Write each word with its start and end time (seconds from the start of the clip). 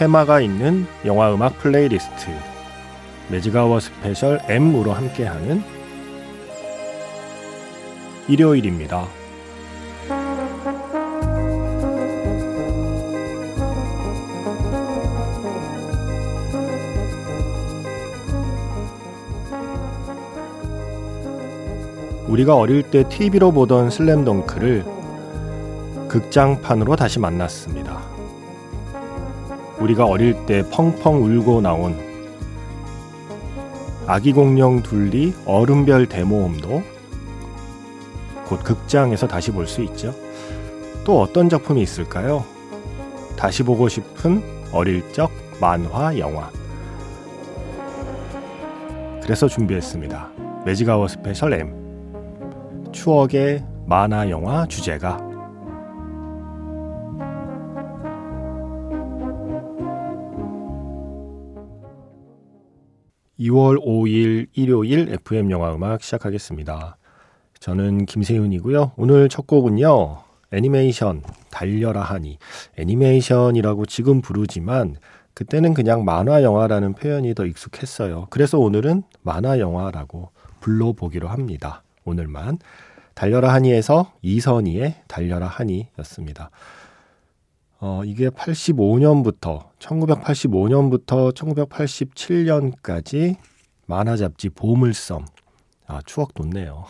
테마가 0.00 0.40
있는 0.40 0.86
영화 1.04 1.30
음악 1.34 1.58
playlist 1.58 2.30
magic 3.28 3.80
hour 3.80 4.02
special 4.02 4.40
M으로 4.48 4.94
함께하는 4.94 5.62
일요일입니다. 8.26 9.06
우리가 22.26 22.56
어릴 22.56 22.84
때 22.84 23.06
TV로 23.06 23.52
보던 23.52 23.90
슬램덩크를 23.90 24.82
극장판으로 26.08 26.96
다시 26.96 27.18
만났습니다. 27.18 28.09
우리가 29.80 30.04
어릴 30.04 30.46
때 30.46 30.62
펑펑 30.70 31.22
울고 31.24 31.60
나온 31.60 31.96
아기 34.06 34.32
공룡 34.32 34.82
둘리 34.82 35.34
얼음별 35.46 36.06
대모험도 36.06 36.82
곧 38.46 38.64
극장에서 38.64 39.28
다시 39.28 39.52
볼 39.52 39.66
수 39.66 39.82
있죠. 39.82 40.12
또 41.04 41.20
어떤 41.20 41.48
작품이 41.48 41.80
있을까요? 41.82 42.44
다시 43.36 43.62
보고 43.62 43.88
싶은 43.88 44.42
어릴 44.72 45.12
적 45.12 45.30
만화 45.60 46.18
영화. 46.18 46.50
그래서 49.22 49.46
준비했습니다. 49.46 50.30
magic 50.66 51.06
hour 51.06 51.24
special 51.24 51.54
M. 51.54 52.90
추억의 52.92 53.64
만화 53.86 54.28
영화 54.28 54.66
주제가 54.66 55.29
2월 63.40 63.82
5일 63.82 64.48
일요일 64.52 65.08
FM 65.08 65.50
영화 65.50 65.74
음악 65.74 66.02
시작하겠습니다. 66.02 66.98
저는 67.58 68.04
김세윤이고요. 68.04 68.92
오늘 68.96 69.30
첫 69.30 69.46
곡은요. 69.46 70.18
애니메이션 70.52 71.22
달려라 71.50 72.02
하니 72.02 72.38
애니메이션이라고 72.76 73.86
지금 73.86 74.20
부르지만 74.20 74.96
그때는 75.32 75.72
그냥 75.72 76.04
만화 76.04 76.42
영화라는 76.42 76.92
표현이 76.92 77.34
더 77.34 77.46
익숙했어요. 77.46 78.26
그래서 78.28 78.58
오늘은 78.58 79.04
만화 79.22 79.58
영화라고 79.58 80.30
불러보기로 80.60 81.28
합니다. 81.28 81.82
오늘만 82.04 82.58
달려라 83.14 83.54
하니에서 83.54 84.12
이선희의 84.20 84.96
달려라 85.08 85.46
하니였습니다. 85.46 86.50
어, 87.80 88.02
이게 88.04 88.28
85년부터 88.28 89.70
1985년부터 89.78 91.34
1987년까지 91.34 93.36
만화 93.86 94.16
잡지 94.16 94.48
보물섬 94.50 95.24
아 95.86 96.00
추억 96.04 96.34
돋네요. 96.34 96.84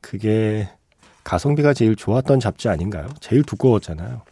그게 0.00 0.68
가성비가 1.24 1.74
제일 1.74 1.96
좋았던 1.96 2.40
잡지 2.40 2.68
아닌가요? 2.68 3.08
제일 3.20 3.42
두꺼웠잖아요. 3.42 4.22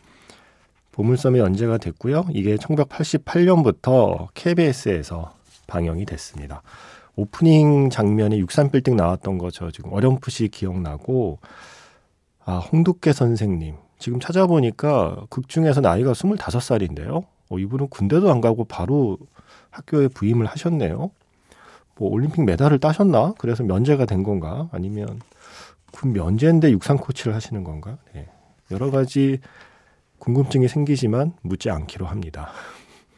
보물섬이 0.92 1.38
연재가 1.38 1.78
됐고요. 1.78 2.26
이게 2.32 2.56
1988년부터 2.56 4.28
KBS에서 4.34 5.34
방영이 5.66 6.06
됐습니다. 6.06 6.62
오프닝 7.16 7.90
장면에 7.90 8.38
63빌딩 8.38 8.94
나왔던 8.94 9.38
거 9.38 9.50
저 9.50 9.70
지금 9.70 9.92
어렴풋이 9.92 10.48
기억나고 10.48 11.40
아 12.44 12.58
홍두깨 12.58 13.12
선생님 13.12 13.76
지금 13.98 14.20
찾아보니까 14.20 15.26
극 15.28 15.48
중에서 15.48 15.80
나이가 15.80 16.12
25살인데요. 16.12 17.24
어, 17.50 17.58
이분은 17.58 17.88
군대도 17.88 18.30
안 18.30 18.40
가고 18.40 18.64
바로 18.64 19.18
학교에 19.70 20.08
부임을 20.08 20.46
하셨네요. 20.46 21.10
뭐 21.96 22.10
올림픽 22.10 22.44
메달을 22.44 22.78
따셨나? 22.78 23.34
그래서 23.38 23.64
면제가 23.64 24.04
된 24.06 24.22
건가? 24.22 24.68
아니면 24.72 25.20
군 25.90 26.12
면제인데 26.12 26.70
육상 26.70 26.96
코치를 26.96 27.34
하시는 27.34 27.64
건가? 27.64 27.98
네. 28.14 28.28
여러 28.70 28.90
가지 28.90 29.40
궁금증이 30.18 30.68
생기지만 30.68 31.34
묻지 31.42 31.70
않기로 31.70 32.06
합니다. 32.06 32.50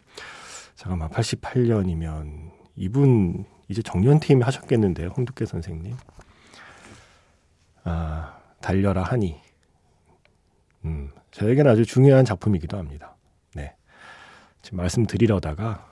잠깐만 0.77 1.11
88년이면 1.11 2.51
이분 2.77 3.45
이제 3.69 3.83
정년퇴임 3.83 4.43
하셨겠는데요. 4.43 5.09
홍두깨 5.09 5.45
선생님. 5.45 5.95
아, 7.85 8.39
달려라 8.61 9.03
하니 9.03 9.41
음, 10.85 11.11
저에게는 11.31 11.71
아주 11.71 11.85
중요한 11.85 12.25
작품이기도 12.25 12.77
합니다. 12.79 13.15
네. 13.55 13.75
지금 14.63 14.79
말씀드리려다가 14.79 15.87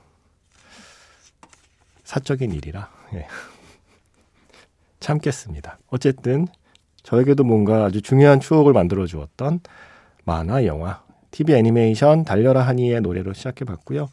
사적인 2.04 2.52
일이라 2.52 2.90
네. 3.12 3.26
참겠습니다. 5.00 5.78
어쨌든 5.88 6.46
저에게도 7.02 7.44
뭔가 7.44 7.84
아주 7.84 8.02
중요한 8.02 8.40
추억을 8.40 8.72
만들어 8.72 9.06
주었던 9.06 9.60
만화, 10.24 10.64
영화, 10.66 11.02
TV 11.30 11.54
애니메이션 11.54 12.24
달려라 12.24 12.62
하니의 12.62 13.00
노래로 13.00 13.32
시작해 13.32 13.64
봤고요. 13.64 14.08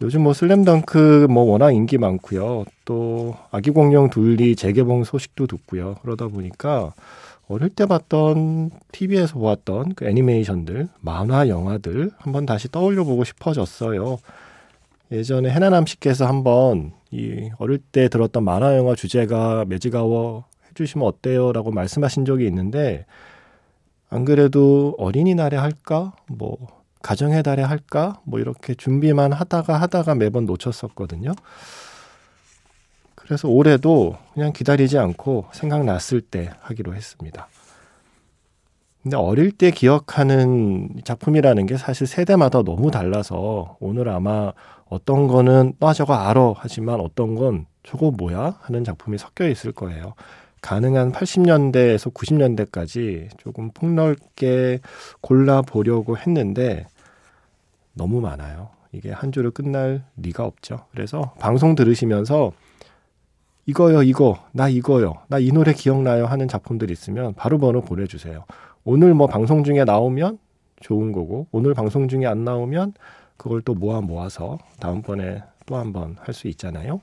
요즘 0.00 0.22
뭐 0.22 0.32
슬램덩크 0.32 1.26
뭐 1.28 1.42
워낙 1.44 1.72
인기 1.72 1.98
많고요. 1.98 2.64
또 2.84 3.36
아기 3.50 3.70
공룡 3.70 4.10
둘리 4.10 4.54
재개봉 4.54 5.04
소식도 5.04 5.48
듣고요. 5.48 5.96
그러다 6.02 6.28
보니까 6.28 6.92
어릴 7.48 7.70
때 7.70 7.86
봤던 7.86 8.70
TV에서 8.92 9.38
보았던 9.38 9.94
그 9.94 10.06
애니메이션들, 10.06 10.88
만화 11.00 11.48
영화들 11.48 12.10
한번 12.18 12.44
다시 12.44 12.70
떠올려 12.70 13.04
보고 13.04 13.24
싶어졌어요. 13.24 14.18
예전에 15.10 15.50
해나남 15.50 15.86
씨께서 15.86 16.26
한번 16.26 16.92
이 17.10 17.50
어릴 17.56 17.78
때 17.78 18.08
들었던 18.08 18.44
만화 18.44 18.76
영화 18.76 18.94
주제가 18.94 19.64
매직아워 19.66 20.44
해주시면 20.70 21.06
어때요라고 21.06 21.70
말씀하신 21.70 22.26
적이 22.26 22.46
있는데 22.48 23.06
안 24.10 24.26
그래도 24.26 24.94
어린이날에 24.98 25.56
할까 25.56 26.12
뭐 26.26 26.58
가정의 27.02 27.42
달에 27.42 27.62
할까 27.62 28.20
뭐 28.24 28.40
이렇게 28.40 28.74
준비만 28.74 29.32
하다가 29.32 29.80
하다가 29.80 30.14
매번 30.16 30.44
놓쳤었거든요. 30.44 31.32
그래서 33.28 33.46
올해도 33.46 34.16
그냥 34.32 34.54
기다리지 34.54 34.96
않고 34.96 35.48
생각났을 35.52 36.22
때 36.22 36.50
하기로 36.60 36.94
했습니다. 36.94 37.46
근데 39.02 39.18
어릴 39.18 39.52
때 39.52 39.70
기억하는 39.70 40.88
작품이라는 41.04 41.66
게 41.66 41.76
사실 41.76 42.06
세대마다 42.06 42.62
너무 42.62 42.90
달라서 42.90 43.76
오늘 43.80 44.08
아마 44.08 44.52
어떤 44.88 45.26
거는 45.28 45.74
아 45.80 45.92
저거 45.92 46.14
알아 46.14 46.54
하지만 46.56 47.00
어떤 47.00 47.34
건 47.34 47.66
저거 47.82 48.10
뭐야 48.10 48.60
하는 48.62 48.82
작품이 48.82 49.18
섞여 49.18 49.46
있을 49.46 49.72
거예요. 49.72 50.14
가능한 50.62 51.12
80년대에서 51.12 52.12
90년대까지 52.14 53.28
조금 53.36 53.70
폭넓게 53.72 54.80
골라보려고 55.20 56.16
했는데 56.16 56.86
너무 57.92 58.22
많아요. 58.22 58.70
이게 58.92 59.12
한 59.12 59.32
주를 59.32 59.50
끝날 59.50 60.04
리가 60.16 60.46
없죠. 60.46 60.86
그래서 60.92 61.34
방송 61.38 61.74
들으시면서 61.74 62.52
이거요, 63.68 64.02
이거, 64.02 64.38
나 64.52 64.68
이거요, 64.68 65.14
나 65.28 65.38
이 65.38 65.52
노래 65.52 65.72
기억나요 65.74 66.26
하는 66.26 66.48
작품들 66.48 66.90
있으면 66.90 67.34
바로 67.34 67.58
번호 67.58 67.82
보내주세요. 67.82 68.44
오늘 68.84 69.12
뭐 69.14 69.26
방송 69.26 69.62
중에 69.62 69.84
나오면 69.84 70.38
좋은 70.80 71.12
거고, 71.12 71.46
오늘 71.52 71.74
방송 71.74 72.08
중에 72.08 72.26
안 72.26 72.44
나오면 72.44 72.94
그걸 73.36 73.60
또 73.62 73.74
모아 73.74 74.00
모아서 74.00 74.58
다음번에 74.80 75.42
또 75.66 75.76
한 75.76 75.92
번 75.92 76.16
할 76.18 76.32
수 76.32 76.48
있잖아요. 76.48 77.02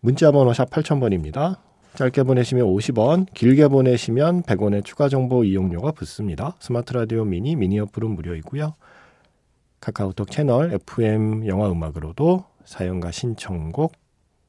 문자 0.00 0.30
번호 0.32 0.52
샵 0.52 0.68
8000번입니다. 0.68 1.56
짧게 1.94 2.24
보내시면 2.24 2.66
50원, 2.66 3.26
길게 3.32 3.68
보내시면 3.68 4.42
100원의 4.42 4.84
추가 4.84 5.08
정보 5.08 5.44
이용료가 5.44 5.92
붙습니다. 5.92 6.56
스마트 6.60 6.92
라디오 6.92 7.24
미니, 7.24 7.56
미니 7.56 7.78
어플은 7.80 8.10
무료이고요. 8.10 8.74
카카오톡 9.80 10.30
채널 10.30 10.72
FM 10.74 11.46
영화 11.46 11.70
음악으로도 11.70 12.44
사연과 12.66 13.12
신청곡 13.12 13.92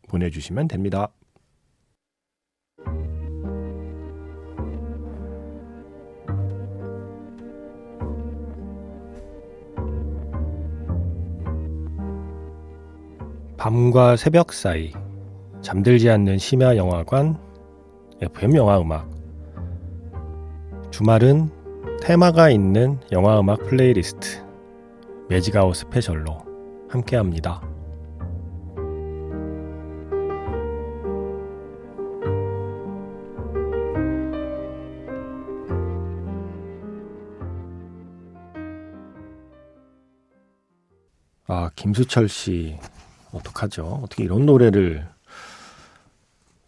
보내주시면 0.08 0.68
됩니다. 0.68 1.10
밤과 13.58 14.16
새벽 14.16 14.54
사이 14.54 14.92
잠들지 15.62 16.10
않는 16.12 16.38
심야 16.38 16.76
영화관 16.76 17.40
FM 18.22 18.56
영화 18.56 18.80
음악 18.80 19.10
주말은 20.92 21.50
테마가 22.00 22.52
있는 22.52 23.00
영화 23.12 23.40
음악 23.40 23.64
플레이리스트 23.64 24.46
매직아웃 25.30 25.76
스페셜로 25.76 26.38
함께합니다. 26.90 27.75
김수철 41.86 42.28
씨 42.30 42.80
어떡하죠? 43.32 44.02
어떻게 44.04 44.24
이런 44.24 44.48
노래를 44.48 45.08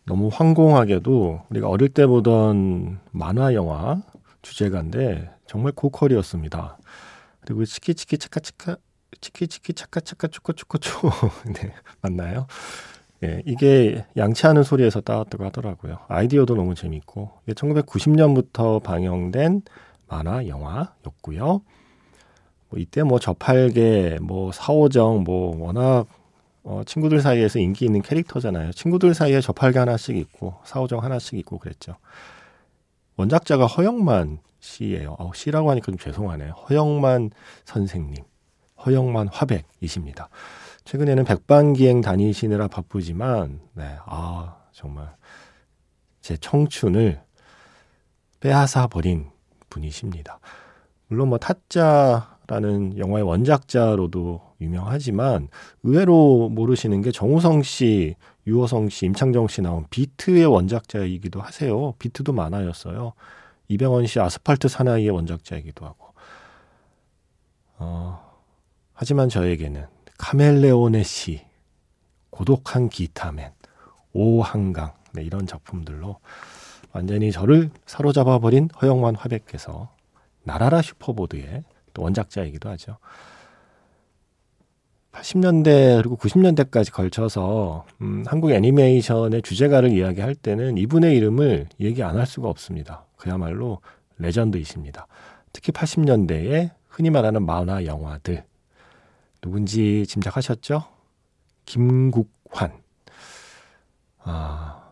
너무 0.06 0.30
황공하게도 0.32 1.42
우리가 1.50 1.68
어릴 1.68 1.90
때 1.90 2.06
보던 2.06 3.00
만화 3.10 3.56
영화 3.56 4.04
주제가인데 4.44 5.32
정말 5.48 5.72
고퀄이었습니다. 5.72 6.78
그리고 7.42 7.66
치키 7.66 7.96
치키 7.96 8.20
차카 8.20 8.42
차카 8.42 8.78
치키 9.20 9.48
치키 9.48 9.74
차카 9.74 10.02
차카 10.02 10.28
초코 10.28 10.54
초코 10.54 10.78
초 10.78 11.10
네 11.52 11.74
맞나요? 12.02 12.46
예, 13.24 13.42
이게 13.48 14.06
양치 14.18 14.46
하는 14.46 14.62
소리에서 14.62 15.02
따왔다고 15.02 15.46
하더라고요. 15.46 15.98
아이디어도 16.10 16.54
너무 16.54 16.76
재밌고 16.76 17.32
이게 17.48 17.54
1990년부터 17.54 18.84
방영된 18.84 19.64
만화 20.08 20.46
영화였고요. 20.46 21.64
뭐 22.70 22.80
이때 22.80 23.04
뭐 23.04 23.20
저팔계, 23.20 24.20
뭐 24.22 24.52
사오정, 24.52 25.24
뭐 25.24 25.56
워낙 25.58 26.06
어, 26.64 26.82
친구들 26.86 27.22
사이에서 27.22 27.60
인기 27.60 27.86
있는 27.86 28.02
캐릭터잖아요. 28.02 28.74
친구들 28.74 29.14
사이에 29.14 29.40
저팔계 29.40 29.80
하나씩 29.80 30.18
있고 30.18 30.56
사오정 30.66 31.02
하나씩 31.02 31.40
있고 31.40 31.60
그랬죠. 31.60 31.96
원작자가 33.16 33.66
허영만 33.66 34.40
씨예요. 34.60 35.16
어, 35.18 35.32
씨라고 35.34 35.72
하니까 35.72 35.86
좀 35.86 35.98
죄송하네요. 35.98 36.52
허영만 36.52 37.32
선생님, 37.66 38.24
허영만 38.86 39.30
화백이십니다. 39.30 40.30
최근에는 40.84 41.26
백반기행 41.26 42.02
다니시느라 42.02 42.68
바쁘지만, 42.68 43.60
네, 43.74 43.98
아 44.06 44.58
정말 44.72 45.16
제 46.22 46.38
청춘을 46.38 47.22
빼앗아 48.40 48.88
버린 48.88 49.30
분이십니다. 49.70 50.40
물론 51.08 51.30
뭐 51.30 51.38
타짜 51.38 52.37
라는 52.48 52.98
영화의 52.98 53.26
원작자로도 53.26 54.42
유명하지만 54.62 55.50
의외로 55.84 56.48
모르시는 56.50 57.02
게 57.02 57.12
정우성 57.12 57.64
씨, 57.64 58.16
유호성 58.48 58.88
씨, 58.88 59.06
임창정 59.06 59.50
씨 59.50 59.62
나온 59.62 59.86
비트의 59.90 60.46
원작자이기도 60.46 61.42
하세요. 61.42 61.94
비트도 62.00 62.32
만화였어요. 62.32 63.14
이병헌 63.68 64.08
씨 64.08 64.22
아스팔트 64.22 64.70
사나이의 64.70 65.10
원작자이기도 65.10 65.86
하고. 65.86 66.14
어, 67.80 68.20
하지만 68.94 69.28
저에게는 69.28 69.86
카멜레온의 70.18 71.04
시, 71.04 71.42
고독한 72.30 72.88
기타맨, 72.88 73.52
오한강 74.14 74.94
네, 75.14 75.24
이런 75.24 75.46
작품들로 75.48 76.20
완전히 76.94 77.32
저를 77.32 77.70
사로잡아 77.86 78.40
버린 78.40 78.70
허영만 78.82 79.16
화백께서 79.16 79.90
나라라 80.44 80.82
슈퍼보드의 80.82 81.64
또 81.98 82.04
원작자이기도 82.04 82.70
하죠. 82.70 82.98
80년대 85.12 85.98
그리고 85.98 86.16
90년대까지 86.16 86.94
걸쳐서 86.94 87.86
음, 88.02 88.24
한국 88.28 88.52
애니메이션의 88.52 89.42
주제가를 89.42 89.92
이야기할 89.92 90.36
때는 90.36 90.78
이분의 90.78 91.18
이름을 91.18 91.70
얘기 91.80 92.04
안 92.04 92.18
할 92.18 92.28
수가 92.28 92.50
없습니다. 92.50 93.06
그야말로 93.18 93.82
레전드이십니다. 94.20 95.08
특히 95.52 95.74
80년대에 95.74 96.70
흔히 96.88 97.10
말하는 97.10 97.44
만화 97.48 97.84
영화들 97.86 98.44
누군지 99.42 100.06
짐작하셨죠? 100.08 100.84
김국환. 101.66 102.74
아, 104.24 104.84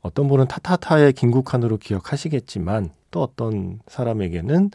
어떤 0.00 0.28
분은 0.28 0.46
타타타의 0.46 1.14
김국환으로 1.14 1.78
기억하시겠지만 1.78 2.92
또 3.10 3.22
어떤 3.22 3.80
사람에게는 3.88 4.70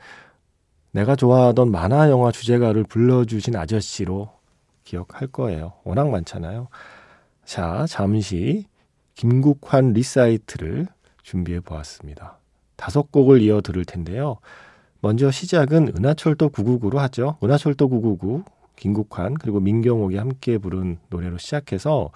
내가 0.92 1.16
좋아하던 1.16 1.72
만화 1.72 2.10
영화 2.10 2.32
주제가를 2.32 2.84
불러주신 2.84 3.56
아저씨로 3.56 4.30
기억할 4.84 5.28
거예요. 5.28 5.74
워낙 5.84 6.10
많잖아요. 6.10 6.70
자, 7.46 7.86
잠시 7.88 8.66
김국환 9.16 9.94
리사이틀을 9.94 10.88
준비해 11.24 11.60
보았습니다. 11.60 12.38
다섯 12.76 13.12
곡을 13.12 13.42
이어 13.42 13.62
들을 13.62 13.84
텐데요. 13.86 14.38
먼저 15.02 15.30
시작은 15.32 15.94
은하철도 15.98 16.50
999로 16.50 16.96
하죠. 16.98 17.38
은하철도 17.44 17.90
999, 17.90 18.44
김국환, 18.76 19.34
그리고 19.36 19.60
민경옥이 19.60 20.18
함께 20.18 20.58
부른 20.58 20.98
노래로 21.10 21.38
시작해서 21.38 22.12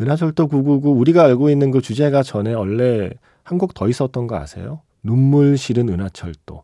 은하철도 0.00 0.48
999, 0.48 0.90
우리가 0.92 1.24
알고 1.24 1.50
있는 1.50 1.70
그 1.70 1.80
주제가 1.80 2.22
전에 2.22 2.54
원래 2.54 3.10
한 3.42 3.58
곡 3.58 3.74
더 3.74 3.88
있었던 3.88 4.26
거 4.26 4.36
아세요? 4.36 4.80
눈물 5.02 5.58
실은 5.58 5.88
은하철도. 5.88 6.62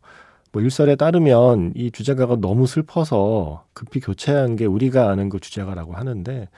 뭐 0.52 0.62
일설에 0.62 0.96
따르면 0.96 1.72
이 1.76 1.90
주제가가 1.90 2.36
너무 2.36 2.66
슬퍼서 2.66 3.64
급히 3.72 4.00
교체한 4.00 4.56
게 4.56 4.66
우리가 4.66 5.08
아는 5.10 5.28
그 5.28 5.38
주제가라고 5.38 5.94
하는데 5.94 6.48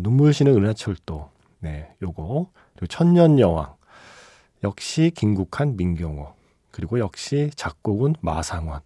눈물 0.00 0.32
쉬는 0.32 0.56
은하철도 0.56 1.30
네 1.60 1.88
요거. 2.02 2.50
그리고 2.74 2.86
천년여왕. 2.86 3.74
역시 4.64 5.12
김국한 5.14 5.76
민경호. 5.76 6.34
그리고 6.70 6.98
역시 6.98 7.50
작곡은 7.54 8.16
마상원. 8.20 8.80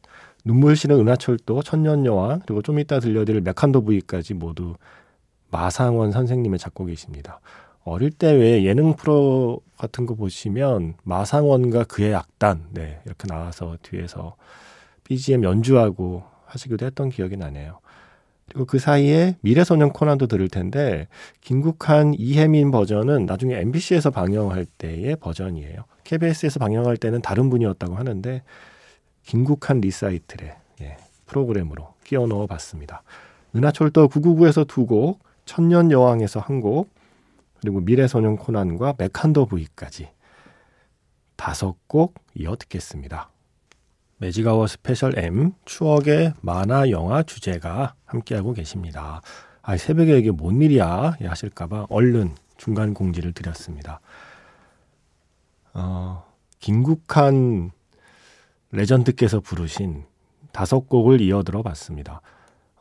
눈물 0.45 0.77
쉬는 0.77 0.99
은하철도 0.99 1.63
천년여왕 1.63 2.41
그리고 2.41 2.63
좀 2.63 2.79
이따 2.79 3.01
들려드릴 3.01 3.41
메칸도 3.43 3.83
부위까지 3.83 4.35
모두 4.35 4.75
마상원 5.51 6.13
선생님의 6.13 6.59
작곡이십니다. 6.59 7.41
어릴 7.85 8.11
때 8.11 8.33
왜 8.33 8.65
예능 8.65 8.95
프로 8.95 9.61
같은 9.77 10.07
거 10.07 10.15
보시면 10.15 10.95
마상원과 11.03 11.85
그의 11.85 12.15
악단 12.15 12.67
네 12.71 13.01
이렇게 13.05 13.27
나와서 13.27 13.77
뒤에서 13.83 14.37
BGM 15.05 15.43
연주하고 15.45 16.23
하시기도 16.47 16.87
했던 16.87 17.09
기억이 17.11 17.37
나네요. 17.37 17.81
그리고 18.49 18.67
그 18.67 18.79
사이에 18.79 19.37
미래소년 19.41 19.93
코난도 19.93 20.27
들을 20.27 20.49
텐데 20.49 21.09
김국한 21.41 22.15
이혜민 22.17 22.71
버전은 22.71 23.27
나중에 23.27 23.57
MBC에서 23.57 24.11
방영할 24.11 24.67
때의 24.67 25.17
버전이에요. 25.17 25.85
KBS에서 26.05 26.59
방영할 26.61 26.99
때는 26.99 27.23
다른 27.23 27.49
분이었다고 27.51 27.95
하는데 27.97 28.43
김국한 29.25 29.81
리사이틀의 29.81 30.55
예, 30.83 30.97
프로그램으로 31.27 31.95
끼워 32.05 32.27
넣어 32.27 32.47
봤습니다. 32.47 33.03
은하철도 33.55 34.09
999에서 34.09 34.67
두 34.67 34.87
곡, 34.87 35.21
천년여왕에서 35.47 36.41
한 36.41 36.61
곡, 36.61 36.91
그리고 37.63 37.81
미래소년 37.81 38.37
코난과 38.37 38.97
메칸더 38.99 39.45
V까지 39.45 40.11
다섯 41.37 41.77
곡 41.87 42.15
이어 42.35 42.57
듣겠습니다. 42.57 43.31
magic 44.19 44.67
hour 44.67 44.85
special 44.85 45.17
M 45.17 45.53
추억의 45.65 46.35
만화 46.41 46.91
영화 46.91 47.23
주제가 47.23 47.95
함께하고 48.05 48.53
계십니다. 48.53 49.23
아, 49.63 49.77
새벽에 49.77 50.19
이게 50.19 50.33
뭔 50.33 50.61
일이야 50.61 51.17
예, 51.21 51.27
하실까봐 51.27 51.87
얼른 51.89 52.35
중간 52.57 52.95
공지를 52.95 53.33
드렸습니다. 53.33 54.01
어, 55.73 56.25
김국환 56.59 57.71
레전드께서 58.73 59.39
부르신 59.41 60.05
다섯 60.53 60.89
곡을 60.89 61.21
이어 61.21 61.45
들어봤습니다. 61.45 62.23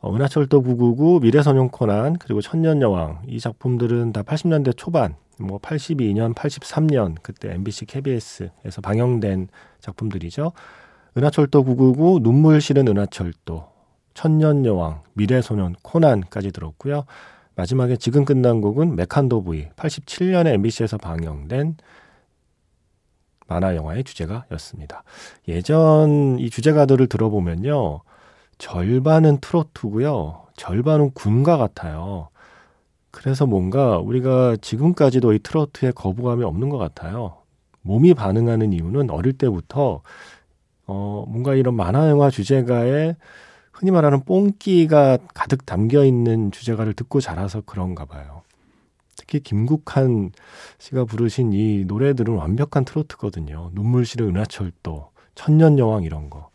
어, 0.02 0.12
은하철도 0.12 0.62
999, 0.62 1.20
미래선용 1.22 1.68
코난, 1.68 2.18
그리고 2.18 2.40
천년여왕 2.40 3.22
이 3.28 3.38
작품들은 3.38 4.12
다 4.12 4.22
80년대 4.22 4.76
초반, 4.76 5.14
뭐 5.38 5.60
82년, 5.60 6.34
83년 6.34 7.14
그때 7.22 7.52
MBC, 7.52 7.86
KBS에서 7.86 8.80
방영된 8.82 9.46
작품들이죠. 9.78 10.52
은하철도 11.16 11.62
999, 11.62 12.20
눈물 12.20 12.60
실은 12.60 12.88
은하철도, 12.88 13.68
천년여왕, 14.14 15.02
미래소년, 15.12 15.76
코난까지 15.82 16.50
들었고요. 16.50 17.04
마지막에 17.54 17.96
지금 17.96 18.24
끝난 18.24 18.60
곡은 18.60 18.96
메칸도 18.96 19.44
부이 19.44 19.68
87년에 19.76 20.54
MBC에서 20.54 20.98
방영된 20.98 21.76
만화 23.46 23.76
영화의 23.76 24.02
주제가였습니다. 24.02 25.04
예전 25.46 26.38
이 26.40 26.50
주제가들을 26.50 27.06
들어보면요. 27.06 28.00
절반은 28.62 29.38
트로트고요. 29.40 30.46
절반은 30.54 31.10
군가 31.14 31.56
같아요. 31.56 32.28
그래서 33.10 33.44
뭔가 33.44 33.98
우리가 33.98 34.56
지금까지도 34.60 35.32
이 35.32 35.40
트로트에 35.40 35.90
거부감이 35.90 36.44
없는 36.44 36.68
것 36.68 36.78
같아요. 36.78 37.38
몸이 37.80 38.14
반응하는 38.14 38.72
이유는 38.72 39.10
어릴 39.10 39.32
때부터 39.32 40.02
어, 40.86 41.24
뭔가 41.26 41.56
이런 41.56 41.74
만화 41.74 42.08
영화 42.08 42.30
주제가에 42.30 43.16
흔히 43.72 43.90
말하는 43.90 44.20
뽕끼가 44.20 45.18
가득 45.34 45.66
담겨 45.66 46.04
있는 46.04 46.52
주제가를 46.52 46.94
듣고 46.94 47.20
자라서 47.20 47.62
그런가 47.66 48.04
봐요. 48.04 48.42
특히 49.16 49.40
김국한 49.40 50.30
씨가 50.78 51.04
부르신 51.04 51.52
이 51.52 51.84
노래들은 51.84 52.36
완벽한 52.36 52.84
트로트거든요. 52.84 53.72
눈물 53.74 54.06
실은 54.06 54.28
은하철도, 54.28 55.10
천년 55.34 55.80
여왕 55.80 56.04
이런 56.04 56.30
거. 56.30 56.52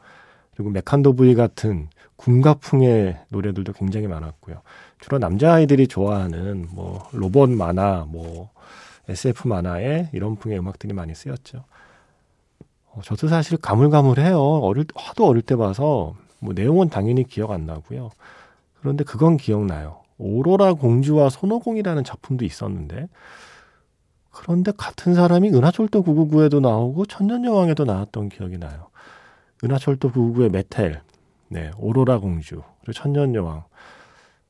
그리고 0.55 0.71
메칸도 0.71 1.13
부이 1.13 1.35
같은 1.35 1.89
군가풍의 2.17 3.17
노래들도 3.29 3.73
굉장히 3.73 4.07
많았고요. 4.07 4.61
주로 4.99 5.17
남자아이들이 5.19 5.87
좋아하는 5.87 6.67
뭐 6.71 7.07
로봇 7.13 7.49
만화, 7.49 8.05
뭐 8.07 8.49
SF 9.07 9.47
만화에 9.47 10.09
이런 10.13 10.35
풍의 10.35 10.59
음악들이 10.59 10.93
많이 10.93 11.15
쓰였죠. 11.15 11.63
어, 12.91 13.01
저도 13.03 13.27
사실 13.27 13.57
가물가물해요. 13.57 14.39
어릴 14.39 14.85
하도 14.95 15.27
어릴 15.27 15.41
때 15.41 15.55
봐서 15.55 16.15
뭐 16.39 16.53
내용은 16.53 16.89
당연히 16.89 17.23
기억 17.23 17.51
안 17.51 17.65
나고요. 17.65 18.11
그런데 18.81 19.03
그건 19.03 19.37
기억나요. 19.37 20.01
오로라 20.17 20.73
공주와 20.73 21.29
손오공이라는 21.29 22.03
작품도 22.03 22.43
있었는데 22.43 23.07
그런데 24.31 24.71
같은 24.75 25.13
사람이 25.13 25.49
은하철도 25.49 26.03
999에도 26.03 26.59
나오고 26.61 27.05
천년여왕에도 27.05 27.85
나왔던 27.85 28.29
기억이 28.29 28.57
나요. 28.57 28.87
은하철도 29.63 30.11
999의 30.11 30.49
메텔, 30.51 31.01
네, 31.49 31.71
오로라 31.77 32.19
공주, 32.19 32.61
그리고 32.81 32.93
천년여왕. 32.93 33.63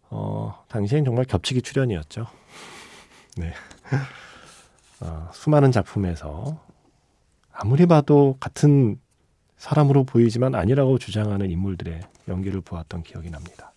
어, 0.09 0.63
당시엔 0.69 1.05
정말 1.05 1.25
겹치기 1.25 1.61
출연이었죠. 1.61 2.27
네. 3.37 3.53
어, 5.01 5.29
수많은 5.33 5.71
작품에서 5.71 6.59
아무리 7.51 7.85
봐도 7.85 8.37
같은 8.39 8.99
사람으로 9.57 10.03
보이지만 10.03 10.55
아니라고 10.55 10.97
주장하는 10.97 11.49
인물들의 11.49 12.01
연기를 12.27 12.61
보았던 12.61 13.03
기억이 13.03 13.29
납니다. 13.29 13.73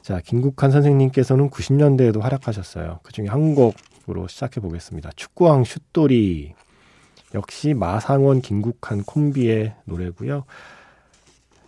자, 0.00 0.20
김국한 0.20 0.70
선생님께서는 0.70 1.50
90년대에도 1.50 2.20
활약하셨어요. 2.20 3.00
그 3.02 3.12
중에 3.12 3.26
한 3.28 3.54
곡으로 3.54 4.26
시작해 4.28 4.60
보겠습니다. 4.60 5.10
축구왕 5.14 5.64
슛돌이. 5.64 6.54
역시 7.34 7.72
마상원, 7.72 8.42
김국한 8.42 9.02
콤비의 9.04 9.74
노래고요. 9.84 10.44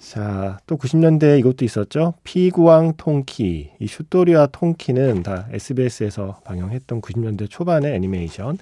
자, 0.05 0.59
또 0.67 0.77
90년대에 0.77 1.39
이것도 1.39 1.65
있었죠. 1.65 2.13
피구왕 2.25 2.95
통키. 2.99 3.71
이 3.79 3.87
슛돌이와 3.87 4.49
통키는 4.49 5.23
다 5.23 5.49
SBS에서 5.51 6.41
방영했던 6.45 7.01
90년대 7.01 7.49
초반의 7.49 7.95
애니메이션. 7.95 8.59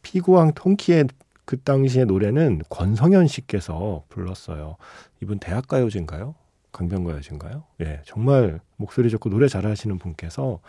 피구왕 0.00 0.52
통키의 0.54 1.08
그 1.44 1.60
당시의 1.60 2.06
노래는 2.06 2.62
권성현 2.70 3.26
씨께서 3.26 4.04
불렀어요. 4.08 4.76
이분 5.22 5.38
대학가요제인가요? 5.38 6.34
강변가요제인가요? 6.72 7.64
예, 7.82 8.00
정말 8.04 8.60
목소리 8.76 9.10
좋고 9.10 9.28
노래 9.28 9.48
잘하시는 9.48 9.98
분께서 9.98 10.60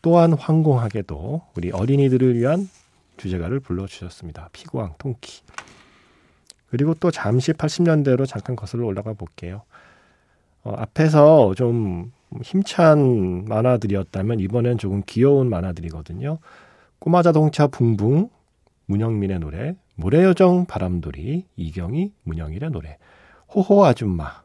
또한 0.00 0.32
황공하게도 0.32 1.42
우리 1.56 1.70
어린이들을 1.70 2.34
위한 2.34 2.68
주제가를 3.18 3.60
불러주셨습니다. 3.60 4.48
피구왕 4.52 4.94
통키. 4.96 5.42
그리고 6.70 6.94
또 6.94 7.10
잠시 7.10 7.52
80년대로 7.52 8.26
잠깐 8.26 8.56
거슬러 8.56 8.86
올라가 8.86 9.12
볼게요. 9.12 9.62
어, 10.62 10.74
앞에서 10.76 11.54
좀 11.54 12.12
힘찬 12.42 13.44
만화들이었다면 13.46 14.40
이번엔 14.40 14.78
조금 14.78 15.02
귀여운 15.06 15.50
만화들이거든요. 15.50 16.38
꼬마 16.98 17.22
자동차 17.22 17.66
붕붕, 17.66 18.28
문영민의 18.86 19.40
노래, 19.40 19.74
모래요정 19.96 20.66
바람돌이, 20.66 21.46
이경이, 21.56 22.12
문영일의 22.24 22.70
노래, 22.70 22.98
호호 23.54 23.84
아줌마. 23.84 24.42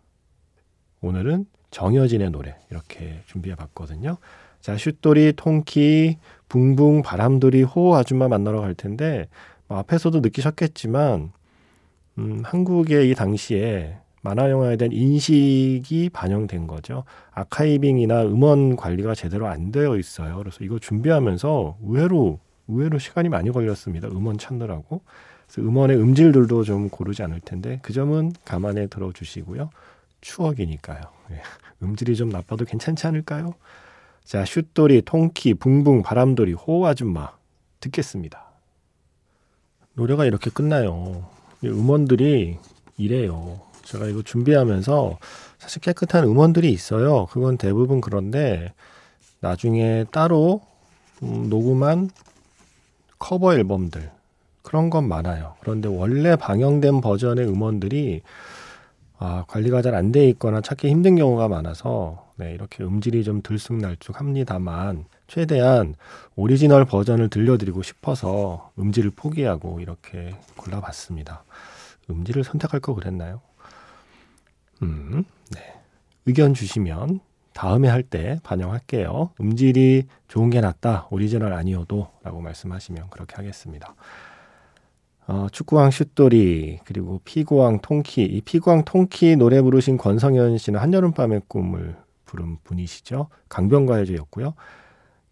오늘은 1.02 1.46
정여진의 1.70 2.32
노래 2.32 2.58
이렇게 2.72 3.22
준비해 3.28 3.56
봤거든요. 3.56 4.18
자, 4.62 4.78
슛돌이, 4.78 5.34
통키, 5.36 6.18
붕붕, 6.50 7.04
바람돌이, 7.04 7.64
호호 7.64 7.96
아줌마 7.96 8.28
만나러 8.28 8.62
갈 8.62 8.74
텐데 8.74 9.28
뭐 9.68 9.78
앞에서도 9.78 10.22
느끼셨겠지만 10.22 11.32
음, 12.18 12.42
한국의 12.44 13.10
이 13.10 13.16
당시에 13.16 13.98
만화 14.22 14.50
영화에 14.50 14.78
대한 14.78 14.92
인식이 14.92 16.10
반영된 16.12 16.66
거죠. 16.66 17.04
아카이빙이나 17.32 18.24
음원 18.24 18.76
관리가 18.76 19.14
제대로 19.14 19.48
안 19.48 19.72
되어 19.72 19.98
있어요. 19.98 20.38
그래서 20.38 20.64
이거 20.64 20.80
준비하면서 20.80 21.78
의외로 21.84 22.40
의외로 22.68 22.98
시간이 22.98 23.30
많이 23.30 23.52
걸렸습니다. 23.52 24.08
음원 24.08 24.38
찾느라고. 24.40 25.02
그래서 25.46 25.62
음원의 25.62 25.98
음질들도 25.98 26.64
좀 26.64 26.90
고르지 26.90 27.22
않을 27.22 27.42
텐데 27.42 27.80
그 27.84 27.94
점은 27.94 28.32
감안해 28.46 28.88
들어 28.88 29.12
주시고요. 29.12 29.70
추억이니까요. 30.22 31.02
예. 31.32 31.42
음질이 31.84 32.16
좀 32.16 32.30
나빠도 32.30 32.66
괜찮지 32.66 33.06
않을까요? 33.06 33.54
자, 34.24 34.44
슛돌이, 34.44 35.04
통키, 35.04 35.54
붕붕, 35.54 36.02
바람돌이, 36.02 36.54
호호 36.54 36.88
아줌마 36.88 37.30
듣겠습니다. 37.80 38.44
노래가 39.94 40.26
이렇게 40.26 40.50
끝나요. 40.50 41.35
음원들이 41.64 42.58
이래요. 42.98 43.60
제가 43.84 44.08
이거 44.08 44.22
준비하면서 44.22 45.18
사실 45.60 45.82
깨끗한 45.82 46.24
음원들이 46.24 46.72
있어요. 46.72 47.28
그건 47.28 47.58
대부분 47.58 48.02
그런데 48.02 48.74
나중에 49.42 50.06
따로 50.12 50.62
음, 51.24 51.50
녹음한 51.50 52.10
커버 53.20 53.54
앨범들 53.54 54.12
그런 54.64 54.90
건 54.90 55.08
많아요. 55.08 55.54
그런데 55.62 55.88
원래 55.88 56.36
방영된 56.36 57.02
버전의 57.02 57.48
음원들이 57.48 58.22
아, 59.18 59.46
관리가 59.48 59.82
잘 59.82 59.96
안 59.96 60.12
돼 60.12 60.28
있거나 60.30 60.62
찾기 60.62 60.90
힘든 60.90 61.16
경우가 61.16 61.48
많아서 61.48 62.26
네, 62.38 62.54
이렇게 62.54 62.84
음질이 62.84 63.24
좀 63.24 63.42
들쑥날쭉합니다만 63.42 65.06
최대한 65.28 65.96
오리지널 66.36 66.86
버전을 66.86 67.30
들려드리고 67.30 67.82
싶어서 67.84 68.72
음질을 68.78 69.12
포기하고 69.12 69.80
이렇게 69.80 70.36
골라봤습니다. 70.58 71.44
음질을 72.10 72.44
선택할 72.44 72.80
거 72.80 72.94
그랬나요? 72.94 73.42
음, 74.82 75.24
네. 75.52 75.62
의견 76.26 76.54
주시면 76.54 77.20
다음에 77.54 77.88
할 77.88 78.04
때 78.04 78.40
반영할게요. 78.44 79.32
음질이 79.40 80.04
좋은 80.28 80.50
게 80.50 80.60
낫다. 80.62 81.08
오리지널 81.10 81.54
아니어도 81.54 82.10
라고 82.24 82.42
말씀하시면 82.42 83.10
그렇게 83.10 83.36
하겠습니다. 83.36 83.96
어, 85.28 85.48
축구왕 85.52 85.90
슛돌이 85.90 86.82
그리고 86.86 87.20
피구왕 87.26 87.80
통키 87.82 88.24
이 88.24 88.42
피구왕 88.42 88.84
통키 88.86 89.38
노래 89.38 89.62
부르신 89.62 89.98
권성현 89.98 90.58
씨는 90.60 90.80
한여름밤의 90.80 91.44
꿈을 91.48 91.96
부른 92.26 92.58
분이시죠. 92.64 93.30
강변가요제였고요. 93.50 94.54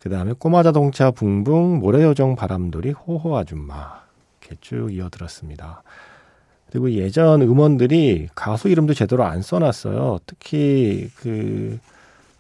그 0.04 0.10
다음에 0.10 0.34
꼬마 0.38 0.64
자동차 0.64 1.12
붕붕 1.12 1.80
모래요정 1.80 2.36
바람돌이 2.36 2.92
호호 2.92 3.38
아줌마 3.38 4.02
이렇게 4.42 4.58
쭉 4.60 4.94
이어들었습니다. 4.94 5.82
그리고 6.70 6.92
예전 6.92 7.42
음원들이 7.42 8.28
가수 8.36 8.68
이름도 8.68 8.96
제대로 8.96 9.24
안 9.24 9.42
써놨어요. 9.42 10.20
특히 10.26 11.10
그 11.16 11.80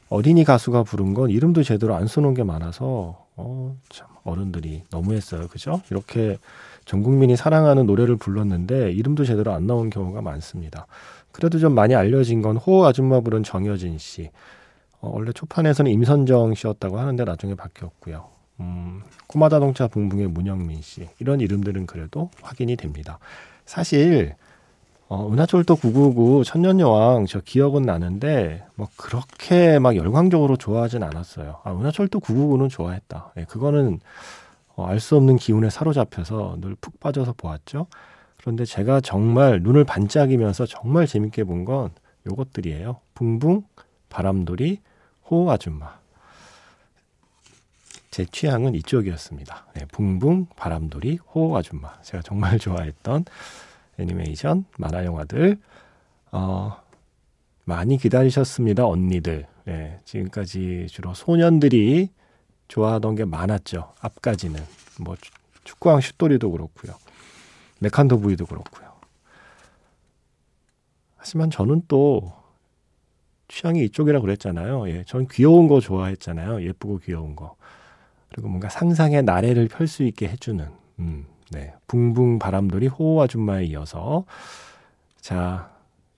어린이 0.09 0.43
가수가 0.43 0.83
부른 0.83 1.13
건 1.13 1.29
이름도 1.29 1.63
제대로 1.63 1.95
안 1.95 2.05
써놓은 2.05 2.33
게 2.33 2.43
많아서 2.43 3.25
어, 3.37 3.77
참 3.87 4.07
어른들이 4.25 4.83
너무했어요. 4.91 5.47
그죠? 5.47 5.81
이렇게 5.89 6.39
전 6.83 7.01
국민이 7.01 7.37
사랑하는 7.37 7.85
노래를 7.85 8.17
불렀는데 8.17 8.91
이름도 8.91 9.23
제대로 9.23 9.53
안 9.53 9.67
나온 9.67 9.89
경우가 9.89 10.21
많습니다. 10.21 10.85
그래도 11.31 11.59
좀 11.59 11.73
많이 11.75 11.95
알려진 11.95 12.41
건호 12.41 12.85
아줌마 12.85 13.21
부른 13.21 13.43
정여진 13.43 13.99
씨. 13.99 14.31
어, 15.03 15.11
원래 15.13 15.33
초판에서는 15.33 15.91
임선정 15.91 16.53
씨였다고 16.55 16.97
하는데 16.97 17.25
나중에 17.25 17.55
바뀌었고요. 17.55 18.25
음, 18.61 19.01
꼬마 19.27 19.49
자동차 19.49 19.87
붕붕의 19.87 20.27
문영민 20.27 20.81
씨. 20.81 21.09
이런 21.19 21.41
이름들은 21.41 21.87
그래도 21.87 22.29
확인이 22.41 22.77
됩니다. 22.77 23.19
사실 23.65 24.35
어, 25.09 25.29
은하철도 25.31 25.75
999 25.75 26.43
천년여왕 26.45 27.25
저 27.25 27.41
기억은 27.41 27.81
나는데 27.83 28.63
뭐 28.75 28.87
그렇게 28.95 29.77
막 29.77 29.97
열광적으로 29.97 30.55
좋아하진 30.55 31.03
않았어요. 31.03 31.59
아 31.65 31.73
은하철도 31.73 32.21
999는 32.21 32.69
좋아했다. 32.69 33.33
예, 33.37 33.43
그거는 33.43 33.99
어, 34.77 34.85
알 34.87 35.01
수 35.01 35.17
없는 35.17 35.35
기운에 35.35 35.69
사로잡혀서 35.69 36.59
늘 36.61 36.75
푹 36.79 36.99
빠져서 37.01 37.33
보았죠. 37.37 37.87
그런데 38.37 38.63
제가 38.65 39.01
정말 39.01 39.61
눈을 39.61 39.83
반짝이면서 39.83 40.65
정말 40.65 41.07
재밌게 41.07 41.43
본 41.43 41.65
건 41.65 41.91
요것들이에요. 42.29 42.97
붕붕, 43.15 43.63
바람돌이, 44.09 44.79
호호 45.29 45.51
아줌마. 45.51 45.99
제 48.11 48.25
취향은 48.25 48.75
이쪽이었습니다. 48.75 49.65
네, 49.73 49.85
붕붕, 49.85 50.47
바람돌이, 50.55 51.17
호호 51.33 51.57
아줌마. 51.57 51.99
제가 52.03 52.21
정말 52.21 52.59
좋아했던 52.59 53.25
애니메이션, 53.97 54.65
만화 54.77 55.03
영화들. 55.05 55.59
어, 56.31 56.77
많이 57.65 57.97
기다리셨습니다, 57.97 58.85
언니들. 58.85 59.47
네, 59.65 59.99
지금까지 60.05 60.87
주로 60.89 61.13
소년들이 61.13 62.09
좋아하던 62.67 63.15
게 63.15 63.25
많았죠. 63.25 63.93
앞까지는. 63.99 64.61
뭐, 64.99 65.15
축구왕 65.63 66.01
슛돌이도 66.01 66.51
그렇고요. 66.51 66.93
메칸도 67.79 68.19
부이도 68.19 68.45
그렇고요. 68.45 68.93
하지만 71.15 71.49
저는 71.49 71.83
또 71.87 72.33
취향이 73.53 73.83
이쪽이라 73.85 74.19
그랬잖아요. 74.21 74.89
예, 74.89 75.03
전 75.05 75.27
귀여운 75.27 75.67
거 75.67 75.79
좋아했잖아요. 75.79 76.63
예쁘고 76.63 76.99
귀여운 76.99 77.35
거. 77.35 77.55
그리고 78.29 78.47
뭔가 78.49 78.67
상상의 78.67 79.21
나래를 79.21 79.67
펼 79.67 79.87
수 79.87 80.01
있게 80.03 80.27
해주는, 80.27 80.65
음, 80.99 81.25
네. 81.51 81.73
붕붕 81.87 82.39
바람돌이 82.39 82.87
호호 82.87 83.21
아줌마에 83.21 83.65
이어서. 83.65 84.25
자, 85.21 85.69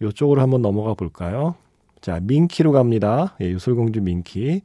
요쪽으로 0.01 0.42
한번 0.42 0.62
넘어가 0.62 0.94
볼까요? 0.94 1.56
자, 2.00 2.20
민키로 2.22 2.72
갑니다. 2.72 3.36
예, 3.42 3.51
요술공주 3.51 4.01
민키. 4.01 4.62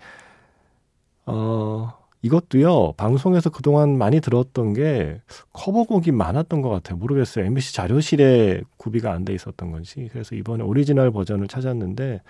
어, 1.27 1.93
이것도요, 2.23 2.93
방송에서 2.99 3.49
그동안 3.49 3.97
많이 3.97 4.21
들었던 4.21 4.75
게 4.75 5.21
커버곡이 5.55 6.13
많았던 6.13 6.61
것 6.61 6.69
같아요. 6.69 6.99
모르겠어요. 6.99 7.47
MBC 7.47 7.75
자료실에 7.75 8.61
구비가 8.77 9.13
안 9.13 9.25
돼 9.25 9.33
있었던 9.35 9.71
건지. 9.71 10.09
그래서 10.13 10.35
이번에 10.35 10.63
오리지널 10.63 11.11
버전을 11.13 11.49
찾았는데 11.49 12.21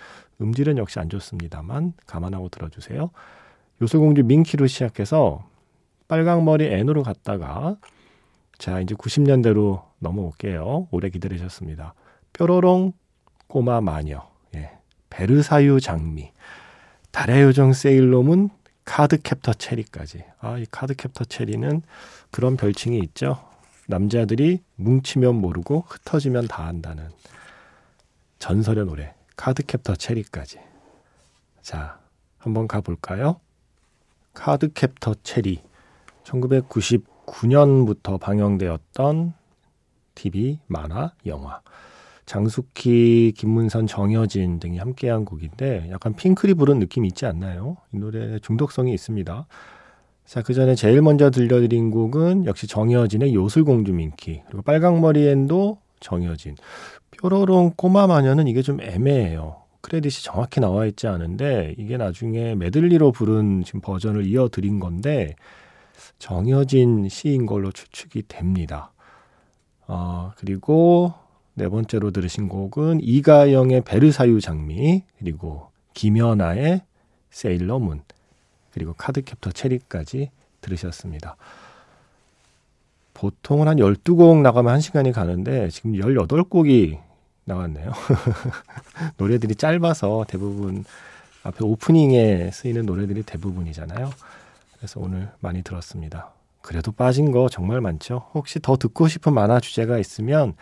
음질은 0.40 0.78
역시 0.78 1.00
안 1.00 1.08
좋습니다만 1.08 1.94
감안하고 2.06 2.50
들어주세요. 2.50 3.10
요술공주 3.82 4.24
민키로 4.24 4.66
시작해서 4.68 5.44
빨강머리 6.08 6.66
앤으로 6.66 7.02
갔다가 7.02 7.76
자, 8.58 8.80
이제 8.80 8.94
90년대로 8.94 9.82
넘어올게요. 9.98 10.88
오래 10.90 11.08
기다리셨습니다. 11.08 11.94
뾰로롱 12.32 12.92
꼬마 13.48 13.80
마녀, 13.80 14.28
예. 14.54 14.70
베르사유 15.08 15.80
장미, 15.80 16.30
달의 17.10 17.42
요정 17.42 17.72
세일러문 17.72 18.50
카드 18.90 19.22
캡터 19.22 19.52
체리까지. 19.52 20.24
아, 20.40 20.58
이 20.58 20.66
카드 20.68 20.96
캡터 20.96 21.26
체리는 21.26 21.82
그런 22.32 22.56
별칭이 22.56 22.98
있죠. 22.98 23.40
남자들이 23.86 24.64
뭉치면 24.74 25.36
모르고 25.36 25.84
흩어지면 25.86 26.48
다 26.48 26.66
안다는 26.66 27.08
전설의 28.40 28.86
노래. 28.86 29.14
카드 29.36 29.64
캡터 29.64 29.94
체리까지. 29.94 30.58
자, 31.62 32.00
한번 32.36 32.66
가볼까요? 32.66 33.38
카드 34.34 34.72
캡터 34.72 35.14
체리. 35.22 35.62
1999년부터 36.24 38.18
방영되었던 38.18 39.34
TV, 40.16 40.58
만화, 40.66 41.12
영화. 41.26 41.60
장숙희, 42.30 43.32
김문선, 43.36 43.88
정여진 43.88 44.60
등이 44.60 44.78
함께한 44.78 45.24
곡인데 45.24 45.88
약간 45.90 46.14
핑클이 46.14 46.54
부른 46.54 46.78
느낌이 46.78 47.08
있지 47.08 47.26
않나요? 47.26 47.76
이 47.92 47.98
노래 47.98 48.38
중독성이 48.38 48.94
있습니다. 48.94 49.46
자, 50.26 50.42
그 50.42 50.54
전에 50.54 50.76
제일 50.76 51.02
먼저 51.02 51.32
들려드린 51.32 51.90
곡은 51.90 52.46
역시 52.46 52.68
정여진의 52.68 53.34
요술공주 53.34 53.92
민키 53.92 54.42
그리고 54.46 54.62
빨강머리엔도 54.62 55.78
정여진 55.98 56.54
뾰로롱 57.10 57.72
꼬마 57.76 58.06
마녀는 58.06 58.46
이게 58.46 58.62
좀 58.62 58.80
애매해요. 58.80 59.62
크레딧이 59.80 60.22
정확히 60.22 60.60
나와 60.60 60.86
있지 60.86 61.08
않은데 61.08 61.74
이게 61.78 61.96
나중에 61.96 62.54
메들리로 62.54 63.10
부른 63.10 63.64
지금 63.64 63.80
버전을 63.80 64.24
이어드린 64.24 64.78
건데 64.78 65.34
정여진 66.20 67.08
씨인 67.08 67.46
걸로 67.46 67.72
추측이 67.72 68.22
됩니다. 68.28 68.92
어, 69.88 70.30
그리고 70.36 71.12
네 71.54 71.68
번째로 71.68 72.10
들으신 72.10 72.48
곡은 72.48 73.00
이가영의 73.02 73.82
베르사유 73.82 74.40
장미, 74.40 75.02
그리고 75.18 75.68
김연아의 75.94 76.82
세일러문, 77.30 78.02
그리고 78.72 78.94
카드캡터 78.94 79.52
체리까지 79.52 80.30
들으셨습니다. 80.60 81.36
보통은 83.14 83.68
한 83.68 83.76
12곡 83.76 84.40
나가면 84.40 84.78
1시간이 84.78 85.12
가는데 85.12 85.68
지금 85.68 85.92
18곡이 85.92 86.98
나왔네요. 87.44 87.92
노래들이 89.18 89.56
짧아서 89.56 90.24
대부분 90.28 90.84
앞에 91.42 91.64
오프닝에 91.64 92.50
쓰이는 92.52 92.86
노래들이 92.86 93.22
대부분이잖아요. 93.24 94.10
그래서 94.76 95.00
오늘 95.00 95.30
많이 95.40 95.62
들었습니다. 95.62 96.32
그래도 96.62 96.92
빠진 96.92 97.32
거 97.32 97.48
정말 97.48 97.80
많죠. 97.80 98.30
혹시 98.34 98.60
더 98.60 98.76
듣고 98.76 99.08
싶은 99.08 99.32
만화 99.32 99.60
주제가 99.60 99.98
있으면 99.98 100.54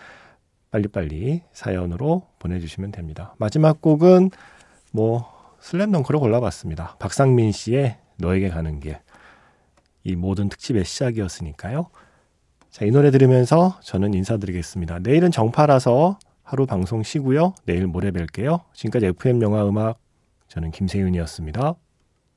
빨리빨리 0.71 1.43
사연으로 1.53 2.27
보내주시면 2.39 2.93
됩니다. 2.93 3.35
마지막 3.39 3.81
곡은 3.81 4.31
뭐 4.93 5.27
슬램덩크로 5.61 6.21
골라봤습니다. 6.21 6.97
박상민 6.99 7.53
씨의 7.53 7.99
너에게 8.19 8.49
가는 8.49 8.81
길. 8.81 8.99
이 10.05 10.17
모든 10.17 10.49
특집의 10.49 10.85
시작이었으니까요. 10.85 11.91
자, 12.71 12.85
이 12.85 12.91
노래 12.91 13.11
들으면서 13.11 13.79
저는 13.83 14.15
인사드리겠습니다. 14.15 15.01
내일은 15.01 15.31
정파라서 15.31 16.19
하루 16.43 16.67
방송 16.67 17.03
쉬고요. 17.03 17.55
내일 17.65 17.87
모레 17.87 18.11
뵐게요. 18.11 18.63
지금까지 18.73 19.07
FM 19.07 19.43
영화 19.43 19.67
음악 19.69 19.99
저는 20.49 20.71
김세윤이었습니다. 20.71 21.75